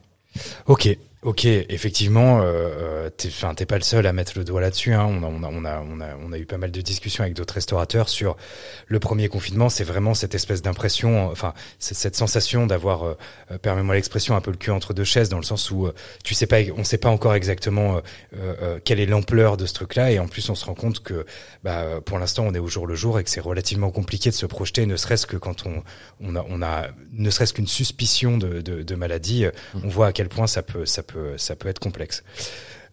[0.67, 0.97] Ok.
[1.25, 4.93] Ok, effectivement, euh, euh t'es, t'es pas le seul à mettre le doigt là-dessus.
[4.93, 5.07] Hein.
[5.07, 7.23] On, a, on, a, on, a, on, a, on a eu pas mal de discussions
[7.25, 8.37] avec d'autres restaurateurs sur
[8.89, 9.71] le premier confinement.
[9.71, 13.17] C'est vraiment cette espèce d'impression, enfin, c'est cette sensation d'avoir, euh,
[13.51, 15.89] euh, permets-moi l'expression, un peu le cul entre deux chaises, dans le sens où
[16.25, 18.03] tu sais pas, on sait pas encore exactement
[18.85, 21.25] quelle est l'ampleur de ce truc-là, et en plus on se rend compte que,
[21.63, 24.35] bah, pour l'instant, on est au jour le jour et que c'est relativement compliqué de
[24.35, 25.83] se projeter, ne serait-ce que quand on,
[26.21, 29.79] on a, on a, ne serait-ce qu'une suspicion de, de, de maladie, mmh.
[29.85, 32.23] on voit à quel point ça peut, ça peut ça peut être complexe.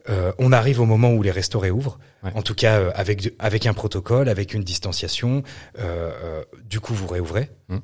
[0.10, 3.65] Euh, on arrive au moment où les restos réouvrent, en tout cas euh, avec avec
[3.65, 5.43] un protocole, avec une distanciation.
[5.79, 7.49] Euh, du coup, vous réouvrez.
[7.69, 7.77] Mm.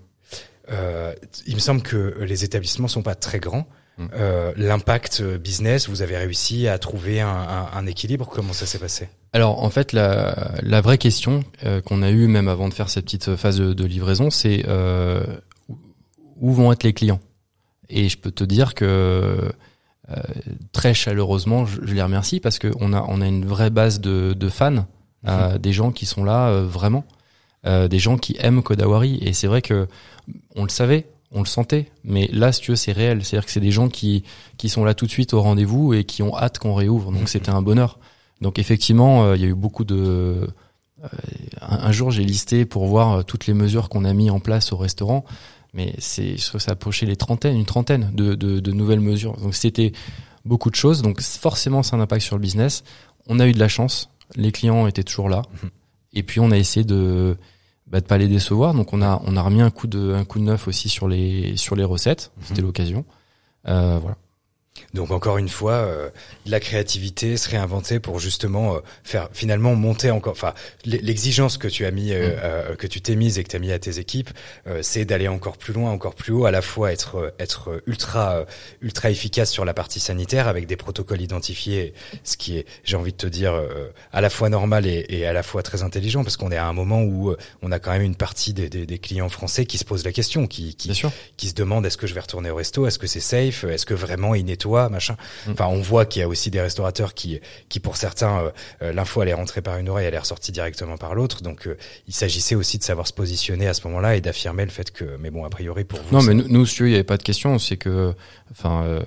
[1.45, 3.67] il me semble que les établissements sont pas très grands.
[3.97, 4.07] Mm.
[4.57, 8.27] L'impact business, vous avez réussi à trouver un, équilibre?
[8.27, 9.09] Comment ça s'est passé?
[9.33, 11.43] Alors en fait, la, la vraie question
[11.85, 14.65] qu'on a eue même avant de faire cette petite phase de, de livraison, c'est
[16.39, 17.21] où vont être les clients?
[17.89, 19.51] Et je peux te dire que
[20.09, 20.21] euh,
[20.71, 24.49] très chaleureusement, je, les remercie parce qu'on a on a une vraie base de, de
[24.49, 24.85] fans,
[25.27, 25.57] euh, mhm.
[25.57, 27.03] des gens qui sont là euh, vraiment,
[27.65, 29.89] des gens qui aiment Kodawari et c'est vrai que
[30.55, 33.25] on le savait, on le sentait, mais là, si tu veux, c'est réel.
[33.25, 34.23] C'est-à-dire que c'est des gens qui
[34.55, 37.11] qui sont là tout de suite au rendez-vous et qui ont hâte qu'on réouvre.
[37.11, 37.27] Donc mhm.
[37.27, 37.99] c'était un bonheur.
[38.39, 40.47] Donc effectivement, il y a eu beaucoup de
[41.61, 44.77] un, jour, j'ai listé pour voir toutes les mesures qu'on a mis en place au
[44.77, 45.25] restaurant
[45.77, 49.37] mais c'est, je trouve ça approchait les trentaines, une trentaine de, de, de nouvelles mesures.
[49.37, 49.93] Donc c'était
[50.43, 51.03] beaucoup de choses.
[51.03, 52.83] Donc forcément, c'est un impact sur le business.
[53.27, 54.09] On a eu de la chance.
[54.35, 55.43] Les clients étaient toujours là.
[55.61, 55.69] Mhm.
[56.13, 57.37] Et puis on a essayé de
[57.85, 58.73] bah, de pas les décevoir.
[58.73, 61.07] Donc on a on a remis un coup de un coup de neuf aussi sur
[61.07, 62.31] les sur les recettes.
[62.37, 62.43] Mhm.
[62.47, 63.05] C'était l'occasion.
[63.67, 64.17] Euh, voilà.
[64.93, 66.09] Donc encore une fois, euh,
[66.45, 70.33] la créativité se réinventer pour justement euh, faire finalement monter encore.
[70.33, 70.53] Enfin,
[70.85, 72.39] l'exigence que tu as mis, euh, mm.
[72.43, 74.29] euh, que tu t'es mise et que tu as mis à tes équipes,
[74.81, 76.45] c'est d'aller encore plus loin, encore plus haut.
[76.45, 78.45] À la fois être être ultra
[78.81, 83.11] ultra efficace sur la partie sanitaire avec des protocoles identifiés, ce qui est, j'ai envie
[83.11, 83.59] de te dire,
[84.11, 86.65] à la fois normal et, et, à la fois très intelligent, parce qu'on est à
[86.65, 89.77] un moment où on a quand même une partie des, des, des clients français qui
[89.77, 90.91] se posent la question, qui qui,
[91.37, 93.85] qui se demandent est-ce que je vais retourner au resto, est-ce que c'est safe, est-ce
[93.85, 94.45] que vraiment ils
[94.89, 95.15] machin.
[95.45, 95.51] Mm.
[95.51, 98.49] Enfin, on voit qu'il y a aussi des restaurateurs qui, qui pour certains, euh,
[98.81, 101.41] euh, l'info elle est rentrée par une oreille, elle est ressortie directement par l'autre.
[101.41, 101.77] Donc, euh,
[102.07, 105.17] il s'agissait aussi de savoir se positionner à ce moment-là et d'affirmer le fait que,
[105.19, 106.15] mais bon, a priori pour vous.
[106.15, 107.57] Non, mais nous, nous, il n'y avait pas de question.
[107.59, 108.13] C'est que,
[108.51, 109.01] enfin.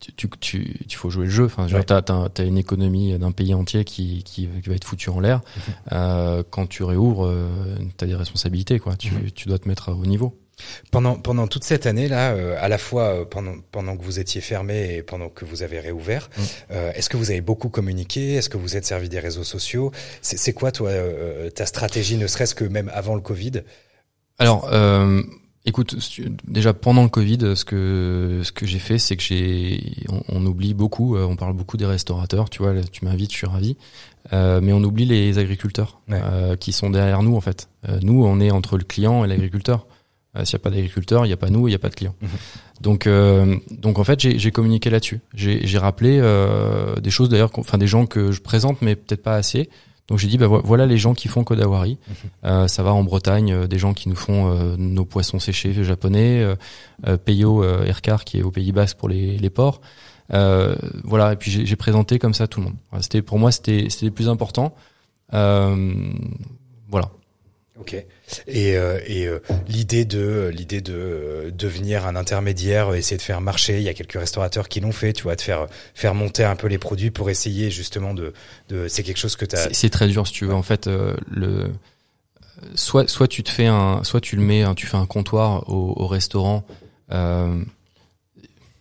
[0.00, 1.44] tu, tu, tu, faut jouer le jeu.
[1.46, 5.38] Enfin, t'as, t'as, une économie d'un pays entier qui, qui, va être foutu en l'air.
[5.38, 5.72] Mm-hmm.
[5.92, 7.48] Euh, quand tu réouvres, euh,
[7.96, 8.96] t'as des responsabilités, quoi.
[8.96, 9.30] Tu, mm-hmm.
[9.32, 10.38] tu dois te mettre au niveau.
[10.90, 14.40] Pendant, pendant toute cette année-là, euh, à la fois euh, pendant, pendant que vous étiez
[14.40, 16.42] fermé et pendant que vous avez réouvert, mm.
[16.72, 18.34] euh, est-ce que vous avez beaucoup communiqué?
[18.34, 19.92] Est-ce que vous êtes servi des réseaux sociaux?
[20.22, 20.90] C'est quoi, toi,
[21.54, 23.62] ta stratégie, ne serait-ce que même avant le Covid?
[24.38, 24.70] Alors,
[25.64, 25.96] écoute,
[26.46, 29.80] déjà pendant le Covid, ce que, ce que j'ai fait, c'est que j'ai,
[30.28, 33.76] on, oublie beaucoup, on parle beaucoup des restaurateurs, tu vois, tu m'invites, je suis ravi,
[34.32, 36.00] mais on oublie les agriculteurs
[36.60, 37.68] qui sont derrière nous, en fait.
[38.02, 39.86] nous, on est entre le client et l'agriculteur.
[40.38, 41.88] Euh, s'il n'y a pas d'agriculteurs, il n'y a pas nous, il n'y a pas
[41.88, 42.14] de clients.
[42.20, 42.28] Mhm.
[42.80, 45.20] Donc, euh, donc en fait, j'ai communiqué là-dessus.
[45.34, 49.34] J'ai rappelé euh, des choses d'ailleurs, enfin des gens que je présente, mais peut-être pas
[49.34, 49.68] assez.
[50.06, 51.98] Donc j'ai dit, bah, voilà les gens qui font Kodawari.
[52.44, 52.68] Mhm.
[52.68, 56.46] ça va en Bretagne, des gens qui nous font nos poissons séchés japonais,
[57.24, 59.80] Peyo Erkar qui est au Pays Basque pour les, les ports.
[60.30, 62.76] voilà, et puis j'ai présenté comme ça tout le monde.
[63.00, 64.74] c'était pour moi, c'était le plus important.
[65.32, 67.10] voilà.
[67.80, 67.94] Ok.
[68.46, 69.38] Et, euh, et euh,
[69.68, 73.78] l'idée de l'idée de euh, devenir un intermédiaire, essayer de faire marcher.
[73.78, 76.56] Il y a quelques restaurateurs qui l'ont fait, tu vois, de faire faire monter un
[76.56, 78.32] peu les produits pour essayer justement de.
[78.68, 79.68] de c'est quelque chose que tu as.
[79.72, 80.54] C'est très dur si tu veux.
[80.54, 80.88] En fait,
[81.30, 81.70] le
[82.74, 85.94] soit soit tu te fais un, soit tu le mets, tu fais un comptoir au,
[85.96, 86.64] au restaurant.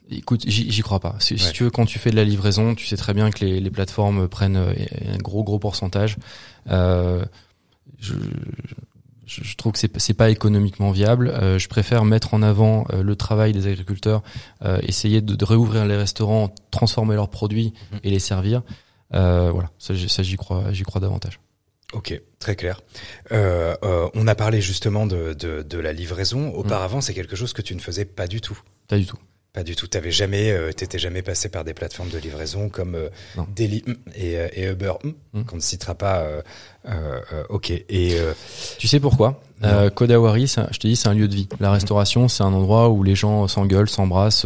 [0.09, 1.15] Écoute, j'y crois pas.
[1.19, 3.59] Si, tu veux, quand tu fais de la livraison, tu sais très bien que les,
[3.59, 6.15] les plateformes prennent un gros gros pourcentage.
[6.69, 7.23] Euh,
[7.99, 8.13] je,
[9.27, 11.29] je trouve que c'est pas économiquement viable.
[11.29, 14.23] Euh, je préfère mettre en avant euh, le travail des agriculteurs,
[14.63, 17.99] euh, essayer de, de, réouvrir les restaurants, transformer leurs produits mhm.
[18.03, 18.63] et les servir.
[19.11, 21.39] voilà, ça, ça j'y crois, j'y crois davantage.
[21.93, 22.81] Ok, très clair.
[23.31, 26.53] on a parlé justement de, de, de la livraison.
[26.53, 28.59] Auparavant, c'est quelque chose que tu ne faisais pas du tout.
[28.87, 29.17] Pas du tout.
[29.57, 29.87] Pas du tout.
[29.87, 33.09] T'avais jamais, euh, t'étais jamais passé par des plateformes de livraison comme euh,
[33.55, 33.83] Deli
[34.15, 34.93] et, euh, et, Uber,
[35.33, 35.45] mm.
[35.45, 36.23] qu'on ne citera pas.
[36.85, 37.71] Euh, ok.
[37.71, 38.15] Et
[38.77, 39.41] tu sais pourquoi?
[39.95, 41.49] Kodawari, je te dis, c'est un lieu de vie.
[41.59, 44.45] La restauration, c'est un endroit où les gens s'engueulent, s'embrassent,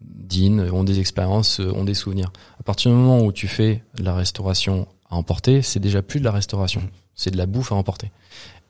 [0.00, 2.32] dînent, ont des expériences, ont des souvenirs.
[2.58, 6.18] À partir du moment où tu fais de la restauration à emporter, c'est déjà plus
[6.18, 6.90] de la restauration, mm.
[7.14, 8.10] c'est de la bouffe à emporter.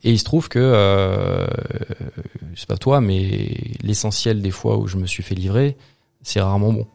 [0.05, 1.47] Et il se trouve que, euh,
[2.55, 5.77] sais pas toi, mais l'essentiel des fois où je me suis fait livrer,
[6.23, 6.87] c'est rarement bon.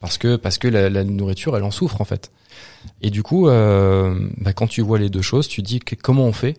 [0.00, 2.30] parce que parce que la, la nourriture elle en souffre en fait.
[3.00, 6.24] Et du coup, euh, bah, quand tu vois les deux choses, tu dis que, comment
[6.24, 6.56] on fait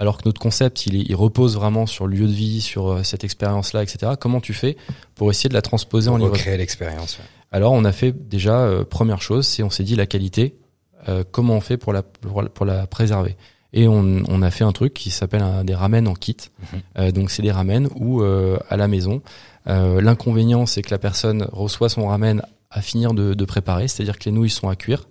[0.00, 3.02] alors que notre concept, il, il, repose vraiment sur le lieu de vie, sur euh,
[3.02, 4.12] cette expérience-là, etc.
[4.18, 4.78] Comment tu fais
[5.14, 6.32] pour essayer de la transposer pour en livre?
[6.32, 7.18] Créer l'expérience.
[7.18, 7.24] Ouais.
[7.52, 10.56] Alors, on a fait déjà euh, première chose, c'est on s'est dit la qualité.
[11.10, 13.36] Euh, comment on fait pour la pour, pour la préserver
[13.72, 16.36] Et on, on, a fait un truc qui s'appelle des ramen en kit.
[16.36, 16.64] Mm
[16.98, 17.12] -hmm.
[17.12, 19.22] donc, c'est des ramen où à la maison,
[19.66, 24.24] l'inconvénient c'est que la personne reçoit son ramen à finir de, de préparer, c'est-à-dire que
[24.24, 25.02] les nouilles sont à cuire,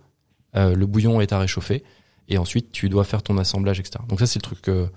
[0.56, 1.84] le bouillon est à réchauffer
[2.30, 4.00] et ensuite tu dois faire ton assemblage, etc.
[4.08, 4.88] Donc ça c'est le truc euh,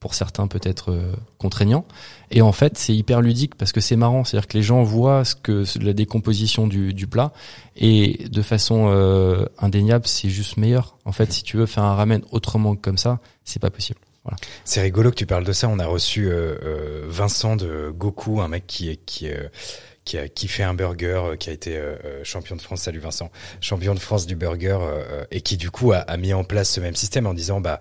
[0.00, 1.84] pour certains peut-être euh, contraignant.
[2.30, 5.24] Et en fait c'est hyper ludique parce que c'est marrant, c'est-à-dire que les gens voient
[5.24, 7.32] ce que la décomposition du, du plat
[7.76, 10.96] et de façon euh, indéniable c'est juste meilleur.
[11.04, 14.00] En fait si tu veux faire un ramen autrement que comme ça, c'est pas possible.
[14.24, 14.36] Voilà.
[14.64, 15.68] C'est rigolo que tu parles de ça.
[15.68, 19.50] On a reçu euh, euh, Vincent de Goku, un mec qui est qui est
[20.08, 22.98] qui, a, qui fait un burger, euh, qui a été euh, champion de France, salut
[22.98, 26.44] Vincent, champion de France du burger, euh, et qui du coup a, a, mis en
[26.44, 27.78] place ce même système en disant bah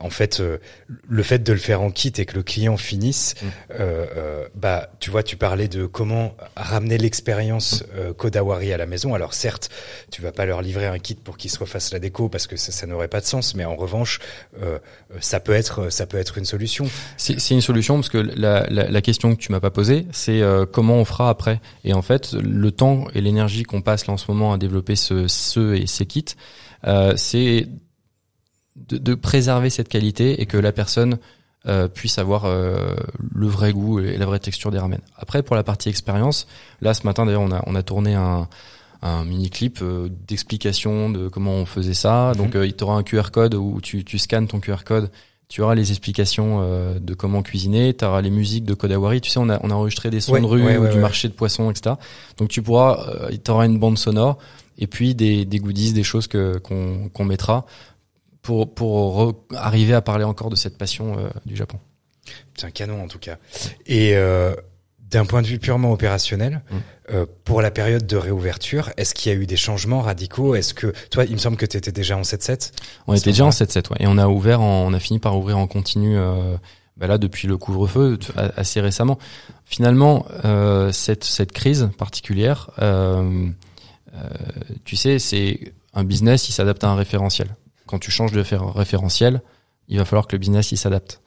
[0.00, 0.40] en fait
[1.08, 3.76] le fait de le faire en kit et que le client finisse, mmh.
[4.54, 7.84] bah tu vois tu parlais de comment ramener l'expérience.
[8.16, 9.14] Kodawari à la maison.
[9.14, 9.70] Alors certes
[10.12, 12.56] tu vas pas leur livrer un kit pour qu'ils se refassent la déco parce que
[12.56, 14.20] ça, ça n'aurait pas de sens, mais en revanche
[15.18, 16.88] ça peut être ça peut être une solution.
[17.16, 20.42] C'est une solution parce que la, la, la question que tu m'as pas posée c'est
[20.72, 21.51] comment on fera après
[21.84, 24.96] et en fait, le temps et l'énergie qu'on passe là en ce moment à développer
[24.96, 26.24] ce, ce et ces kits,
[26.86, 27.68] euh, c'est
[28.76, 31.18] de, de, préserver cette qualité et que la personne
[31.66, 32.94] euh, puisse avoir euh,
[33.34, 35.00] le vrai goût et la vraie texture des ramen.
[35.16, 36.46] Après, pour la partie expérience,
[36.80, 38.48] là ce matin d'ailleurs, on a, on a tourné un,
[39.02, 42.32] un mini clip euh, d'explication de comment on faisait ça.
[42.36, 45.10] Donc, euh, il t'aura un QR code où tu, tu scannes ton QR code
[45.52, 49.20] tu auras les explications euh, de comment cuisiner, tu auras les musiques de Kodawari.
[49.20, 50.90] Tu sais, on a, on a enregistré des sons ouais, de rue ouais, ou ouais,
[50.90, 51.96] du marché de poissons, etc.
[52.38, 54.38] Donc tu pourras, euh, tu auras une bande sonore
[54.78, 57.66] et puis des, des goodies, des choses que qu'on qu'on mettra
[58.40, 61.78] pour pour arriver à parler encore de cette passion euh, du Japon.
[62.54, 63.36] C'est un canon en tout cas.
[63.84, 64.54] Et euh,
[65.12, 66.76] d'un point de vue purement opérationnel, Mm.
[67.14, 70.54] euh, pour la période de réouverture, est-ce qu'il y a eu des changements radicaux?
[70.54, 72.72] Est-ce que toi, il me semble que tu étais déjà en 7-7
[73.06, 73.96] On était déjà en 7-7, ouais.
[74.00, 76.16] Et on a ouvert, en, on a fini par ouvrir en continu.
[76.16, 76.56] Euh,
[76.96, 78.18] bah là, depuis le couvre-feu,
[78.56, 79.18] assez récemment.
[79.64, 83.48] Finalement, euh, cette cette crise particulière, euh,
[84.84, 87.48] tu sais, c'est un business, il s'adapte à un référentiel.
[87.86, 88.42] Quand tu changes de
[88.74, 89.40] référentiel,
[89.88, 91.21] il va falloir que le business il s'adapte.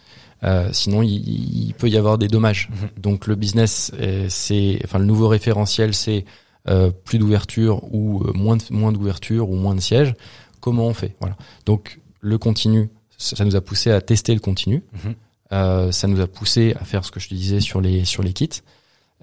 [0.46, 2.70] Euh, sinon, il, il, peut y avoir des dommages.
[2.70, 3.02] Mhm.
[3.02, 3.92] Donc, le business,
[4.30, 6.26] c'est, enfin, le nouveau référentiel, c'est
[6.68, 10.16] euh, plus d'ouverture ou euh, moins de, moins d'ouverture ou moins de sièges.
[10.62, 11.16] Comment on fait?
[11.20, 11.36] Voilà.
[11.68, 14.84] Donc, le continu, ça, ça, nous a poussé à tester le continu.
[14.94, 15.16] Mhm.
[15.54, 18.24] Euh, ça nous a poussé à faire ce que je te disais sur les sur
[18.24, 18.50] les kits.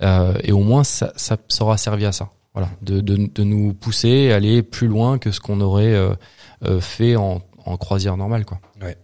[0.02, 2.30] Euh, et au moins, ça, ça, ça aura servi à ça.
[2.54, 6.80] Voilà, de, de, de nous pousser à aller plus loin que ce qu'on aurait euh,
[6.80, 8.61] fait en, en croisière normale, quoi.
[8.80, 8.96] Ouais.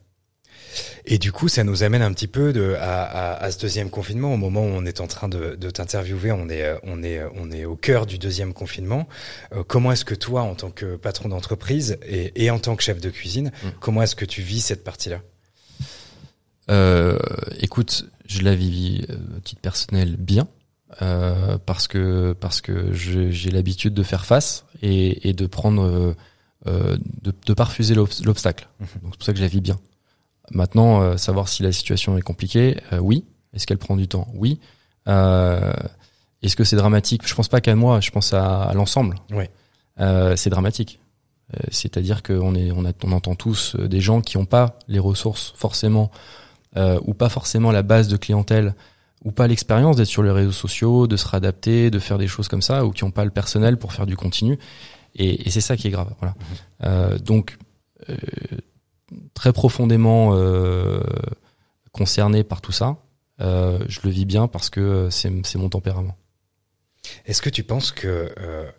[1.04, 3.90] Et du coup, ça nous amène un petit peu de, à, à, à, ce deuxième
[3.90, 4.32] confinement.
[4.34, 7.50] Au moment où on est en train de, de t'interviewer, on est, on est, on
[7.50, 9.08] est au cœur du deuxième confinement.
[9.52, 12.82] Euh, comment est-ce que toi, en tant que patron d'entreprise et, et, en tant que
[12.82, 13.68] chef de cuisine, mmh.
[13.80, 15.20] comment est-ce que tu vis cette partie-là?
[16.70, 17.18] Euh,
[17.60, 20.48] Écoute, je la vis à euh, titre personnel bien.
[21.02, 26.16] Euh, parce que parce que j'ai l'habitude de faire face et, et de prendre
[26.66, 28.68] euh, de, de pas refuser l'obstacle.
[28.80, 28.84] Mmh.
[29.02, 29.78] Donc c'est pour ça que je la vis bien.
[30.50, 33.24] Maintenant, euh, savoir si la situation est compliquée, euh, oui.
[33.54, 34.60] Est-ce qu'elle prend du temps Oui.
[35.08, 35.72] Euh,
[36.42, 37.26] Est-ce que c'est dramatique?
[37.26, 39.16] Je pense pas qu'à moi, je pense à, à l'ensemble.
[39.30, 39.44] Oui.
[40.36, 41.00] c'est dramatique.
[41.70, 45.54] C'est-à-dire qu'on est, on, a, on entend tous des gens qui n'ont pas les ressources
[45.56, 46.10] forcément,
[46.76, 48.74] ou pas forcément la base de clientèle,
[49.24, 52.48] ou pas l'expérience d'être sur les réseaux sociaux, de se réadapter, de faire des choses
[52.48, 54.58] comme ça, ou qui n'ont pas le personnel pour faire du continu.
[55.16, 56.14] Et, et c'est ça qui est grave.
[56.20, 56.34] Voilà.
[56.82, 57.18] Mmh.
[57.20, 57.56] donc
[59.34, 61.00] très profondément euh,
[61.92, 62.96] concerné par tout ça.
[63.40, 66.16] Euh, je le vis bien parce que c'est mon tempérament.
[67.24, 68.70] Est-ce que tu penses que euh,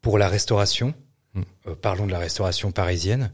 [0.00, 0.94] pour la restauration,
[1.34, 1.42] Hmm.
[1.66, 1.74] mm.
[1.76, 3.32] parlons de la restauration parisienne,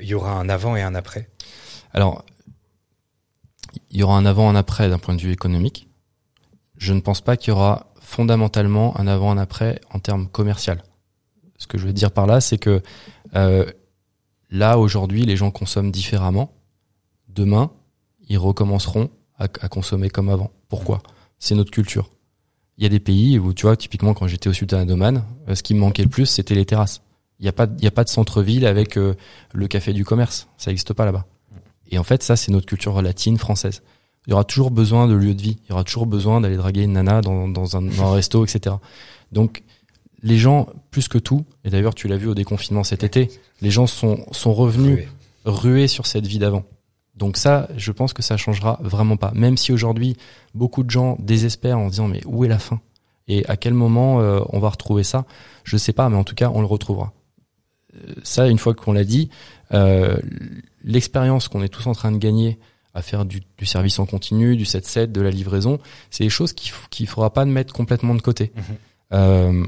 [0.00, 1.28] il y aura un avant et un après?
[1.92, 2.24] Alors,
[3.90, 5.88] il y aura un avant et un après d'un point de vue économique.
[6.76, 10.28] Je ne pense pas qu'il y aura fondamentalement un avant et un après en termes
[10.28, 10.84] commercial.
[11.56, 12.82] Ce que je veux dire par là, c'est que
[13.34, 13.64] euh,
[14.50, 16.52] Là, aujourd'hui, les gens consomment différemment.
[17.28, 17.70] Demain,
[18.28, 20.50] ils recommenceront à, consommer comme avant.
[20.68, 21.02] Pourquoi?
[21.38, 22.10] C'est notre culture.
[22.78, 25.62] Il y a des pays où, tu vois, typiquement, quand j'étais au Sultanat d'Oman, ce
[25.62, 27.02] qui me manquait le plus, c'était les terrasses.
[27.40, 29.14] Il n'y a pas, a pas de centre-ville avec euh,
[29.52, 30.48] le café du commerce.
[30.56, 31.26] Ça n'existe pas là-bas.
[31.90, 33.82] Et en fait, ça, c'est notre culture latine, française.
[34.26, 35.58] Il y aura toujours besoin de lieu de vie.
[35.64, 38.44] Il y aura toujours besoin d'aller draguer une nana dans, dans, un, dans un resto,
[38.44, 38.76] etc.
[39.32, 39.62] Donc,
[40.24, 43.70] les gens, plus que tout, et d'ailleurs tu l'as vu au déconfinement cet été, les
[43.70, 45.08] gens sont, sont revenus Rué.
[45.44, 46.64] rués sur cette vie d'avant.
[47.14, 49.30] Donc ça, je pense que ça changera vraiment pas.
[49.34, 50.16] Même si aujourd'hui,
[50.54, 52.80] beaucoup de gens désespèrent en disant mais où est la fin?
[53.28, 55.24] Et à quel moment euh, on va retrouver ça?
[55.62, 57.12] Je sais pas, mais en tout cas, on le retrouvera.
[57.94, 59.28] Euh, Ça, une fois qu'on l'a dit,
[59.72, 60.16] euh,
[60.82, 62.58] l'expérience qu'on est tous en train de gagner
[62.94, 65.78] à faire du, du service en continu, du 7-7, de la livraison,
[66.10, 68.52] c'est des choses qu'il qu'il faudra pas mettre complètement de côté.
[68.56, 68.62] Mhm.
[69.12, 69.66] Euh,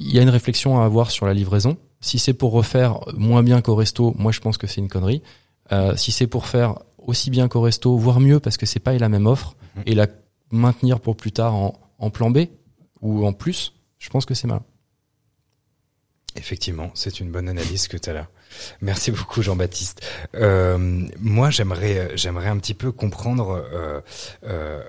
[0.00, 1.76] il y a une réflexion à avoir sur la livraison.
[2.00, 5.22] Si c'est pour refaire moins bien qu'au resto, moi je pense que c'est une connerie.
[5.70, 8.92] Euh, si c'est pour faire aussi bien qu'au resto, voire mieux parce que c'est pas
[8.98, 9.82] la même offre, Mhm.
[9.86, 10.06] et la
[10.50, 12.46] maintenir pour plus tard en, en plan B
[13.02, 14.60] ou en plus, je pense que c'est mal.
[16.36, 18.28] Effectivement, c'est une bonne analyse que tu as là.
[18.80, 20.00] Merci beaucoup Jean-Baptiste.
[20.34, 24.00] Euh, moi, j'aimerais j'aimerais un petit peu comprendre euh,
[24.44, 24.82] euh,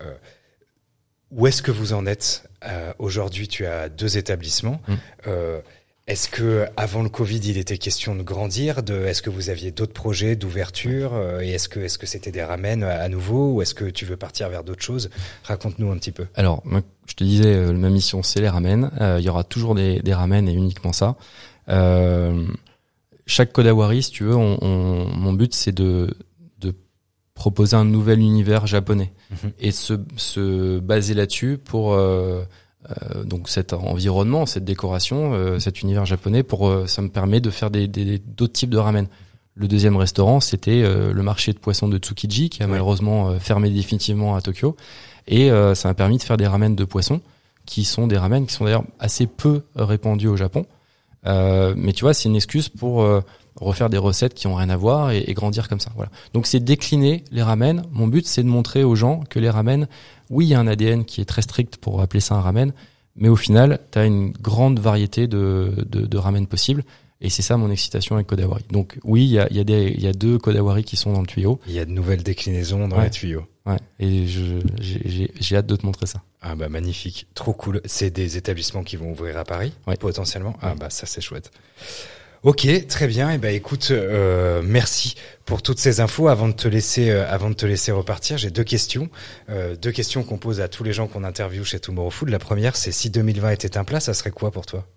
[1.31, 2.43] où est-ce que vous en êtes.
[2.65, 4.81] Euh, Aujourd'hui, tu as deux établissements.
[4.87, 4.93] Mm.
[5.27, 5.59] Euh,
[6.07, 8.83] est-ce que avant le Covid, il était question de grandir?
[8.83, 11.13] De, Est-ce que vous aviez d'autres projets d'ouverture?
[11.13, 13.53] Euh, Et est-ce que est-ce que c'était des ramènes à nouveau?
[13.53, 15.09] Ou est-ce que tu veux partir vers d'autres choses?
[15.43, 16.25] Raconte-nous un petit peu.
[16.35, 16.63] Alors,
[17.07, 18.91] je te disais, euh, ma mission, c'est les ramen.
[18.99, 21.15] Euh, il y aura toujours des, des ramen et uniquement ça.
[21.69, 22.45] Euh,
[23.27, 26.13] chaque Kodawari, si tu veux, on, on- mon but, c'est de
[27.41, 29.51] proposer un nouvel univers japonais Mhm.
[29.60, 32.43] et se, se baser là-dessus pour euh,
[32.89, 36.43] euh, donc cet environnement, cette décoration, euh, cet univers japonais.
[36.43, 37.88] Pour ça me permet de faire des
[38.38, 39.08] d'autres types de ramen.
[39.56, 40.82] Le deuxième restaurant, c'était
[41.19, 42.71] le marché de poissons de Tsukiji, qui a Ouais.
[42.73, 44.75] malheureusement fermé définitivement à Tokyo.
[45.27, 47.19] Et ça m'a permis de faire des ramen de poissons,
[47.65, 50.65] qui sont des ramen qui sont d'ailleurs assez peu répandus au Japon.
[51.25, 52.93] Mais tu vois, c'est une excuse pour
[53.55, 55.91] refaire des recettes qui ont rien à voir et, et grandir comme ça.
[55.95, 56.11] Voilà.
[56.33, 57.83] Donc c'est décliner les ramen.
[57.91, 59.87] Mon but, c'est de montrer aux gens que les ramen,
[60.29, 62.71] oui, il y a un ADN qui est très strict pour appeler ça un ramen,
[63.15, 66.83] mais au final, tu as une grande variété de, de, de ramen possibles.
[67.23, 68.63] Et c'est ça mon excitation avec Kodawari.
[68.71, 71.13] Donc oui, il y a, y, a des- il y a deux Kodawari qui sont
[71.13, 71.59] dans le tuyau.
[71.67, 73.03] Il y a de nouvelles déclinaisons dans Ouais.
[73.03, 73.45] les tuyaux.
[73.67, 73.77] Ouais.
[73.99, 76.23] Et j'ai hâte de te montrer ça.
[76.41, 77.81] Ah bah magnifique, trop cool.
[77.85, 79.97] C'est des établissements qui vont ouvrir à Paris, Ouais.
[79.97, 80.55] potentiellement.
[80.63, 81.51] Ah bah ça c'est chouette.
[82.43, 83.30] Ok, très bien.
[83.32, 86.27] Et ben écoute, euh, merci pour toutes ces infos.
[86.27, 89.10] Avant de te laisser, euh, avant de te laisser repartir, j'ai deux questions,
[89.49, 92.30] euh, deux questions qu'on pose à tous les gens qu'on interviewe chez Tomorrow Food.
[92.30, 94.88] La première, c'est si 2020 était un plat, ça serait quoi pour toi?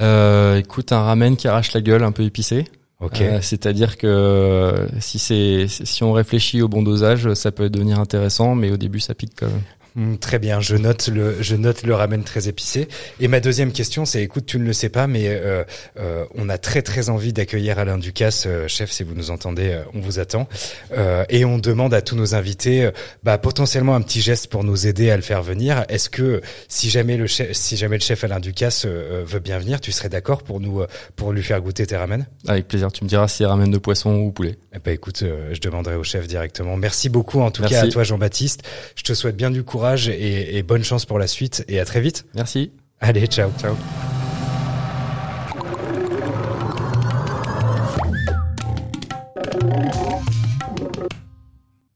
[0.00, 2.64] Euh, écoute, un ramen qui arrache la gueule, un peu épicé.
[3.00, 3.20] Ok.
[3.20, 7.98] Euh, C'est-à-dire que euh, si c'est si on réfléchit au bon dosage, ça peut devenir
[7.98, 9.62] intéressant, mais au début ça pique quand même.
[9.96, 12.88] Hmm, Très bien, je note le je note le ramen très épicé.
[13.20, 15.64] Et ma deuxième question, c'est écoute, tu ne le sais pas, mais euh,
[15.98, 19.70] euh, on a très très envie d'accueillir Alain Ducasse, euh, chef, si vous nous entendez,
[19.70, 20.48] euh, on vous attend.
[20.96, 22.88] Euh, et on demande à tous nos invités,
[23.24, 25.84] bah, potentiellement un petit geste pour nous aider à le faire venir.
[25.88, 29.80] Est-ce que si jamais le chef, si jamais le chef Alain Ducasse veut bien venir,
[29.80, 30.84] tu serais d'accord pour nous
[31.16, 32.92] pour lui faire goûter tes ramen Avec plaisir.
[32.92, 34.56] Tu me diras si ramen de poisson ou poulet.
[34.74, 36.76] eh ben écoute, je demanderai au chef directement.
[36.76, 37.74] Merci beaucoup en tout Merci.
[37.74, 38.62] cas à toi Jean-Baptiste.
[38.94, 41.86] Je te souhaite bien du courage et, et bonne chance pour la suite et à
[41.86, 42.26] très vite.
[42.34, 42.70] Merci.
[43.00, 43.50] Allez, ciao.
[43.58, 43.74] Ciao.